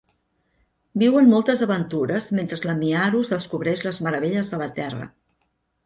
Viuen 1.01 1.29
moltes 1.33 1.61
aventures 1.67 2.31
mentre 2.39 2.61
la 2.71 2.77
Miharu 2.83 3.25
descobreix 3.35 3.87
les 3.89 4.05
meravelles 4.09 4.55
de 4.57 4.65
la 4.65 4.75
Terra. 4.81 5.11